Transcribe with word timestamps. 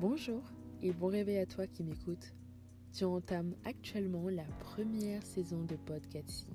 Bonjour 0.00 0.42
et 0.80 0.94
bon 0.94 1.08
réveil 1.08 1.36
à 1.36 1.44
toi 1.44 1.66
qui 1.66 1.84
m'écoutes. 1.84 2.32
Tu 2.94 3.04
entames 3.04 3.54
actuellement 3.66 4.30
la 4.30 4.46
première 4.58 5.22
saison 5.22 5.62
de 5.64 5.76
Podcasty 5.76 6.46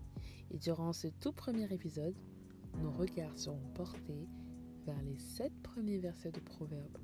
et 0.50 0.58
durant 0.58 0.94
ce 0.94 1.10
tout 1.20 1.32
premier 1.32 1.72
épisode, 1.72 2.16
nos 2.82 2.90
regards 2.90 3.38
seront 3.38 3.70
portés 3.76 4.28
vers 4.88 5.00
les 5.04 5.20
sept 5.20 5.54
premiers 5.62 6.00
versets 6.00 6.32
de 6.32 6.40
Proverbes. 6.40 6.98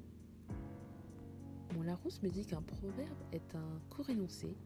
Mon 1.76 1.84
Larousse 1.84 2.24
me 2.24 2.30
dit 2.30 2.48
qu'un 2.48 2.64
proverbe 2.64 3.22
est 3.32 3.54
un 3.54 3.80
court 3.92 4.10
énoncé 4.10 4.58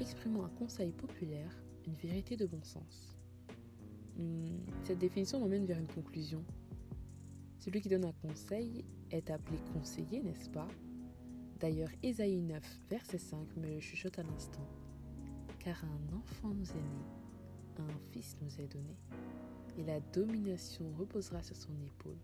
exprimant 0.00 0.44
un 0.44 0.50
conseil 0.50 0.92
populaire, 0.92 1.64
une 1.86 1.94
vérité 1.94 2.36
de 2.36 2.44
bon 2.44 2.62
sens. 2.62 3.16
Hmm, 4.18 4.58
cette 4.84 4.98
définition 4.98 5.40
m'emmène 5.40 5.64
vers 5.64 5.78
une 5.78 5.88
conclusion. 5.88 6.44
Celui 7.58 7.80
qui 7.80 7.88
donne 7.88 8.04
un 8.04 8.12
conseil 8.20 8.84
est 9.10 9.30
appelé 9.30 9.56
conseiller, 9.72 10.22
n'est-ce 10.22 10.50
pas? 10.50 10.68
D'ailleurs, 11.60 11.90
Ésaïe 12.02 12.40
9, 12.40 12.62
verset 12.88 13.18
5 13.18 13.54
me 13.58 13.80
chuchote 13.80 14.18
à 14.18 14.22
l'instant. 14.22 14.66
Car 15.58 15.84
un 15.84 16.16
enfant 16.16 16.54
nous 16.54 16.70
est 16.70 16.74
né, 16.74 17.04
un 17.78 17.98
fils 18.10 18.34
nous 18.40 18.60
est 18.62 18.66
donné, 18.66 18.96
et 19.76 19.84
la 19.84 20.00
domination 20.00 20.90
reposera 20.98 21.42
sur 21.42 21.56
son 21.56 21.74
épaule. 21.82 22.16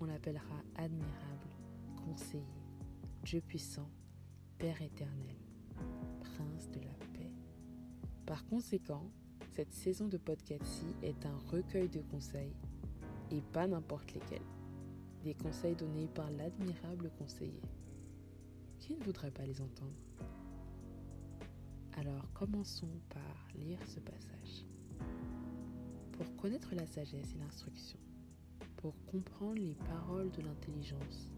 On 0.00 0.06
l'appellera 0.06 0.62
admirable, 0.76 1.50
conseiller, 2.02 2.46
Dieu 3.24 3.42
puissant, 3.42 3.90
Père 4.56 4.80
éternel, 4.80 5.36
Prince 6.20 6.70
de 6.70 6.80
la 6.80 7.06
paix. 7.12 7.30
Par 8.24 8.46
conséquent, 8.46 9.10
cette 9.50 9.74
saison 9.74 10.08
de 10.08 10.16
podcast 10.16 10.86
est 11.02 11.26
un 11.26 11.36
recueil 11.50 11.90
de 11.90 12.00
conseils, 12.00 12.56
et 13.30 13.42
pas 13.52 13.66
n'importe 13.66 14.14
lesquels. 14.14 14.40
Des 15.24 15.34
conseils 15.34 15.76
donnés 15.76 16.08
par 16.08 16.30
l'admirable 16.30 17.10
conseiller. 17.18 17.60
Ne 18.92 19.04
voudrait 19.04 19.30
pas 19.30 19.46
les 19.46 19.60
entendre? 19.60 19.96
Alors 21.94 22.30
commençons 22.34 23.00
par 23.08 23.48
lire 23.54 23.78
ce 23.86 24.00
passage. 24.00 24.66
Pour 26.12 26.36
connaître 26.36 26.74
la 26.74 26.86
sagesse 26.86 27.32
et 27.34 27.38
l'instruction, 27.38 27.98
pour 28.76 28.94
comprendre 29.06 29.60
les 29.60 29.74
paroles 29.74 30.30
de 30.32 30.42
l'intelligence, 30.42 31.32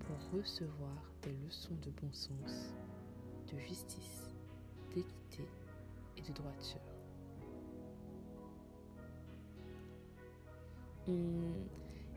pour 0.00 0.16
recevoir 0.38 1.12
des 1.22 1.32
leçons 1.46 1.76
de 1.82 1.90
bon 1.90 2.12
sens, 2.12 2.74
de 3.52 3.58
justice, 3.60 4.34
d'équité 4.94 5.46
et 6.16 6.22
de 6.22 6.32
droiture. 6.32 6.80
Hmm, 11.06 11.52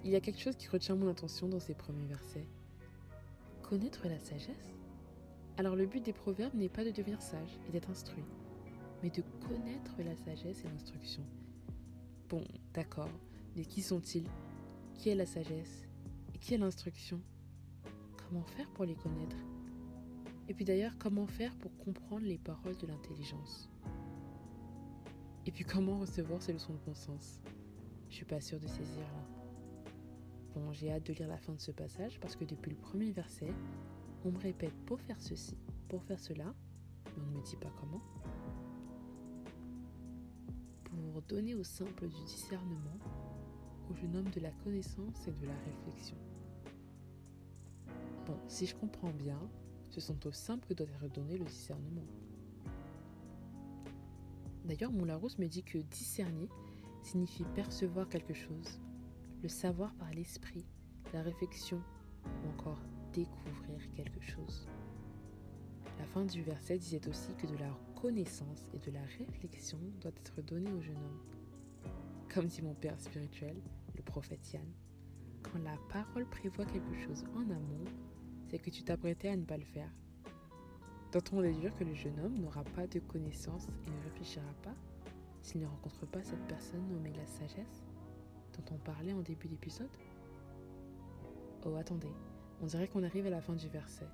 il 0.03 0.09
y 0.09 0.15
a 0.15 0.19
quelque 0.19 0.41
chose 0.41 0.55
qui 0.55 0.67
retient 0.67 0.95
mon 0.95 1.09
attention 1.09 1.47
dans 1.47 1.59
ces 1.59 1.75
premiers 1.75 2.07
versets 2.07 2.47
connaître 3.67 4.07
la 4.07 4.17
sagesse 4.17 4.73
Alors 5.57 5.75
le 5.75 5.85
but 5.85 6.01
des 6.01 6.13
proverbes 6.13 6.53
n'est 6.53 6.69
pas 6.69 6.85
de 6.85 6.91
devenir 6.91 7.21
sage 7.21 7.59
et 7.67 7.71
d'être 7.71 7.89
instruit, 7.89 8.23
mais 9.03 9.09
de 9.09 9.21
connaître 9.45 9.93
la 9.99 10.15
sagesse 10.15 10.63
et 10.63 10.69
l'instruction. 10.69 11.23
Bon, 12.29 12.45
d'accord, 12.73 13.09
mais 13.57 13.65
qui 13.65 13.81
sont-ils? 13.81 14.27
Qui 14.93 15.09
est 15.09 15.15
la 15.15 15.25
sagesse? 15.25 15.85
Et 16.33 16.37
qui 16.37 16.53
est 16.53 16.57
l'instruction? 16.57 17.19
Comment 18.15 18.43
faire 18.43 18.69
pour 18.69 18.85
les 18.85 18.95
connaître? 18.95 19.35
Et 20.47 20.53
puis 20.53 20.63
d'ailleurs, 20.63 20.97
comment 20.97 21.27
faire 21.27 21.53
pour 21.57 21.75
comprendre 21.77 22.25
les 22.25 22.37
paroles 22.37 22.77
de 22.77 22.87
l'intelligence? 22.87 23.69
Et 25.45 25.51
puis 25.51 25.65
comment 25.65 25.99
recevoir 25.99 26.41
ces 26.41 26.53
leçons 26.53 26.73
de 26.73 26.79
bon 26.85 26.95
sens? 26.95 27.41
Je 28.09 28.15
suis 28.15 28.25
pas 28.25 28.39
sûre 28.39 28.61
de 28.61 28.67
saisir 28.67 29.03
là 29.03 29.36
j'ai 30.71 30.91
hâte 30.91 31.05
de 31.05 31.13
lire 31.13 31.27
la 31.27 31.37
fin 31.37 31.53
de 31.53 31.59
ce 31.61 31.71
passage 31.71 32.19
parce 32.19 32.35
que 32.35 32.45
depuis 32.45 32.71
le 32.71 32.77
premier 32.77 33.11
verset, 33.11 33.53
on 34.25 34.31
me 34.31 34.39
répète 34.39 34.73
pour 34.85 34.99
faire 35.01 35.21
ceci, 35.21 35.57
pour 35.87 36.03
faire 36.03 36.19
cela, 36.19 36.53
mais 37.05 37.23
on 37.23 37.31
ne 37.31 37.37
me 37.37 37.43
dit 37.43 37.55
pas 37.55 37.71
comment. 37.79 38.01
Pour 40.83 41.21
donner 41.23 41.55
au 41.55 41.63
simple 41.63 42.07
du 42.07 42.23
discernement, 42.23 42.99
au 43.89 43.95
jeune 43.95 44.15
homme 44.15 44.29
de 44.29 44.39
la 44.39 44.51
connaissance 44.63 45.27
et 45.27 45.31
de 45.31 45.45
la 45.45 45.57
réflexion. 45.65 46.17
Bon, 48.25 48.37
si 48.47 48.65
je 48.65 48.75
comprends 48.75 49.11
bien, 49.11 49.39
ce 49.89 50.01
sont 50.01 50.27
au 50.27 50.31
simple 50.31 50.67
que 50.67 50.73
doit 50.73 50.87
être 50.87 51.13
donné 51.13 51.37
le 51.37 51.45
discernement. 51.45 52.05
D'ailleurs, 54.65 54.91
mon 54.91 55.05
Larousse 55.05 55.39
me 55.39 55.47
dit 55.47 55.63
que 55.63 55.77
discerner 55.77 56.49
signifie 57.01 57.45
percevoir 57.55 58.09
quelque 58.09 58.33
chose, 58.33 58.81
savoir 59.47 59.93
par 59.95 60.11
l'esprit, 60.11 60.65
la 61.13 61.21
réflexion 61.21 61.81
ou 62.25 62.49
encore 62.49 62.79
découvrir 63.13 63.79
quelque 63.95 64.21
chose. 64.21 64.67
La 65.97 66.05
fin 66.05 66.25
du 66.25 66.41
verset 66.41 66.77
disait 66.77 67.07
aussi 67.07 67.33
que 67.35 67.47
de 67.47 67.57
la 67.57 67.71
connaissance 67.95 68.67
et 68.73 68.79
de 68.79 68.91
la 68.91 69.01
réflexion 69.17 69.79
doit 70.01 70.11
être 70.11 70.41
donnée 70.41 70.71
au 70.71 70.81
jeune 70.81 70.97
homme. 70.97 71.21
Comme 72.33 72.45
dit 72.45 72.61
mon 72.61 72.75
père 72.75 72.99
spirituel, 72.99 73.57
le 73.95 74.03
prophète 74.03 74.53
Yann, 74.53 74.71
quand 75.41 75.59
la 75.63 75.77
parole 75.89 76.27
prévoit 76.29 76.65
quelque 76.65 76.95
chose 76.95 77.23
en 77.35 77.49
amont, 77.49 77.85
c'est 78.47 78.59
que 78.59 78.69
tu 78.69 78.83
t'apprêtais 78.83 79.29
à 79.29 79.37
ne 79.37 79.45
pas 79.45 79.57
le 79.57 79.65
faire. 79.65 79.91
Doit-on 81.11 81.41
déduire 81.41 81.73
que 81.73 81.83
le 81.83 81.95
jeune 81.95 82.19
homme 82.19 82.37
n'aura 82.37 82.63
pas 82.63 82.85
de 82.85 82.99
connaissance 82.99 83.67
et 83.87 83.89
ne 83.89 84.03
réfléchira 84.03 84.53
pas 84.61 84.75
s'il 85.41 85.61
ne 85.61 85.67
rencontre 85.67 86.05
pas 86.05 86.21
cette 86.21 86.45
personne 86.47 86.87
nommée 86.89 87.13
la 87.13 87.25
sagesse? 87.25 87.85
Dont 88.57 88.75
on 88.75 88.77
parlait 88.77 89.13
en 89.13 89.21
début 89.21 89.47
d'épisode? 89.47 89.89
Oh, 91.65 91.75
attendez, 91.75 92.13
on 92.61 92.65
dirait 92.65 92.87
qu'on 92.87 93.03
arrive 93.03 93.27
à 93.27 93.29
la 93.29 93.41
fin 93.41 93.55
du 93.55 93.67
verset. 93.67 94.07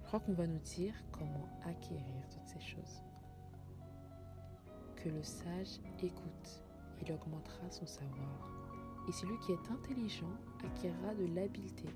Je 0.00 0.06
crois 0.06 0.20
qu'on 0.20 0.32
va 0.32 0.46
nous 0.46 0.58
dire 0.60 0.94
comment 1.12 1.48
acquérir 1.64 2.28
toutes 2.30 2.46
ces 2.46 2.60
choses. 2.60 3.02
Que 4.96 5.10
le 5.10 5.22
sage 5.22 5.80
écoute, 6.02 6.62
il 7.02 7.12
augmentera 7.12 7.70
son 7.70 7.86
savoir. 7.86 8.48
Et 9.08 9.12
celui 9.12 9.38
qui 9.40 9.52
est 9.52 9.70
intelligent 9.70 10.32
acquérera 10.64 11.14
de 11.14 11.26
l'habileté. 11.34 11.88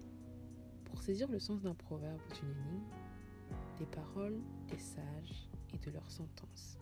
Pour 0.85 1.03
saisir 1.03 1.31
le 1.31 1.39
sens 1.39 1.63
d'un 1.63 1.75
proverbe 1.75 2.21
ou 2.29 2.35
d'une 2.35 2.51
énigme, 2.51 2.85
des 3.79 3.87
paroles 3.87 4.41
des 4.69 4.79
sages 4.79 5.49
et 5.75 5.79
de 5.79 5.91
leurs 5.91 6.11
sentences. 6.11 6.79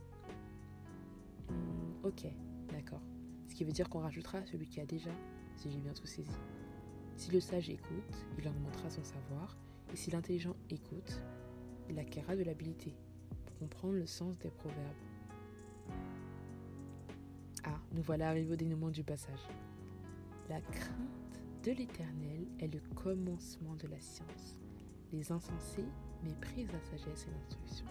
Hmm, 1.48 2.04
ok, 2.04 2.26
d'accord. 2.68 3.02
Ce 3.50 3.54
qui 3.56 3.64
veut 3.64 3.72
dire 3.72 3.88
qu'on 3.88 3.98
rajoutera 3.98 4.46
celui 4.46 4.68
qui 4.68 4.80
a 4.80 4.86
déjà, 4.86 5.10
si 5.56 5.72
j'ai 5.72 5.80
bien 5.80 5.92
tout 5.92 6.06
saisi. 6.06 6.30
Si 7.16 7.32
le 7.32 7.40
sage 7.40 7.68
écoute, 7.68 8.24
il 8.38 8.46
augmentera 8.46 8.88
son 8.88 9.02
savoir, 9.02 9.58
et 9.92 9.96
si 9.96 10.12
l'intelligent 10.12 10.54
écoute, 10.70 11.20
il 11.88 11.98
acquérera 11.98 12.36
de 12.36 12.44
l'habilité 12.44 12.94
pour 13.44 13.58
comprendre 13.58 13.94
le 13.94 14.06
sens 14.06 14.38
des 14.38 14.50
proverbes. 14.50 14.78
Ah, 17.64 17.80
nous 17.92 18.02
voilà 18.02 18.28
arrivés 18.28 18.52
au 18.52 18.56
dénouement 18.56 18.90
du 18.90 19.02
passage. 19.02 19.48
La 20.48 20.60
crainte 20.60 21.42
de 21.64 21.72
l'éternel 21.72 22.46
est 22.60 22.72
le 22.72 22.80
commencement 22.94 23.74
de 23.74 23.88
la 23.88 24.00
science. 24.00 24.56
Les 25.12 25.32
insensés 25.32 25.88
méprisent 26.22 26.70
la 26.70 26.80
sagesse 26.82 27.26
et 27.26 27.32
l'instruction. 27.32 27.86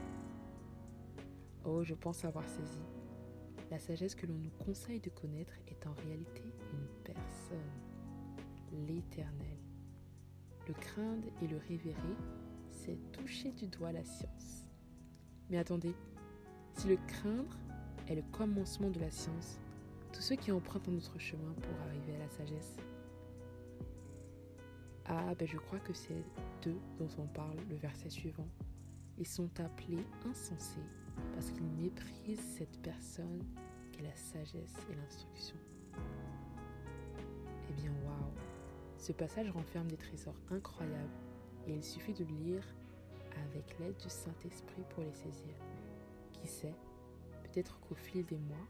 Oh, 1.65 1.83
je 1.83 1.95
pense 1.95 2.23
avoir 2.23 2.47
saisi. 2.47 2.79
La 3.71 3.77
sagesse 3.77 4.15
que 4.15 4.25
l'on 4.25 4.33
nous 4.33 4.65
conseille 4.65 4.99
de 4.99 5.09
connaître 5.09 5.53
est 5.67 5.85
en 5.85 5.93
réalité 5.93 6.43
une 6.73 6.87
personne, 7.03 7.59
l'Éternel. 8.87 9.57
Le 10.67 10.73
craindre 10.73 11.27
et 11.41 11.47
le 11.47 11.57
révérer, 11.57 12.15
c'est 12.71 12.97
toucher 13.11 13.51
du 13.51 13.67
doigt 13.67 13.91
la 13.91 14.03
science. 14.03 14.65
Mais 15.49 15.57
attendez, 15.57 15.93
si 16.73 16.87
le 16.87 16.97
craindre 17.07 17.57
est 18.07 18.15
le 18.15 18.23
commencement 18.31 18.89
de 18.89 18.99
la 18.99 19.11
science, 19.11 19.59
tous 20.13 20.21
ceux 20.21 20.35
qui 20.35 20.51
empruntent 20.51 20.87
notre 20.87 21.19
chemin 21.19 21.53
pour 21.61 21.81
arriver 21.87 22.15
à 22.15 22.19
la 22.19 22.29
sagesse, 22.29 22.75
ah, 25.05 25.33
ben 25.37 25.47
je 25.47 25.57
crois 25.57 25.79
que 25.79 25.93
c'est 25.93 26.23
d'eux 26.63 26.79
dont 26.97 27.09
on 27.17 27.27
parle 27.27 27.57
le 27.69 27.75
verset 27.75 28.09
suivant. 28.09 28.47
Ils 29.17 29.27
sont 29.27 29.49
appelés 29.59 30.05
insensés 30.27 30.85
parce 31.33 31.51
qu'ils 31.51 31.69
méprisent 31.69 32.55
cette 32.57 32.81
personne 32.81 33.43
qu'est 33.91 34.03
la 34.03 34.15
sagesse 34.15 34.75
et 34.89 34.95
l'instruction. 34.95 35.57
Eh 37.69 37.73
bien, 37.73 37.91
waouh 38.05 38.33
Ce 38.97 39.11
passage 39.11 39.49
renferme 39.51 39.87
des 39.87 39.97
trésors 39.97 40.39
incroyables 40.51 41.17
et 41.67 41.73
il 41.73 41.83
suffit 41.83 42.13
de 42.13 42.23
le 42.23 42.31
lire 42.31 42.63
avec 43.47 43.77
l'aide 43.79 43.97
du 43.97 44.09
Saint-Esprit 44.09 44.83
pour 44.89 45.03
les 45.03 45.13
saisir. 45.13 45.53
Qui 46.33 46.47
sait, 46.47 46.75
peut-être 47.43 47.79
qu'au 47.79 47.95
fil 47.95 48.25
des 48.25 48.37
mois, 48.37 48.67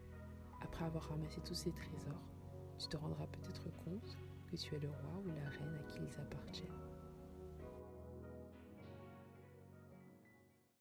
après 0.62 0.84
avoir 0.84 1.04
ramassé 1.08 1.40
tous 1.42 1.54
ces 1.54 1.72
trésors, 1.72 2.22
tu 2.78 2.88
te 2.88 2.96
rendras 2.96 3.26
peut-être 3.26 3.64
compte 3.84 4.18
que 4.50 4.56
tu 4.56 4.74
es 4.74 4.78
le 4.78 4.88
roi 4.88 5.22
ou 5.24 5.28
la 5.28 5.48
reine 5.48 5.78
à 5.78 5.90
qui 5.90 5.98
ils 5.98 6.20
appartiennent. 6.20 6.89